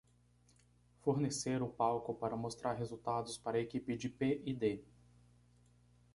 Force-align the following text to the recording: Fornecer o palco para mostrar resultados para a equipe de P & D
Fornecer 1.03 1.61
o 1.61 1.67
palco 1.69 2.11
para 2.15 2.35
mostrar 2.35 2.73
resultados 2.73 3.37
para 3.37 3.59
a 3.59 3.61
equipe 3.61 3.95
de 3.95 4.09
P 4.09 4.41
& 4.49 4.49
D 4.51 4.83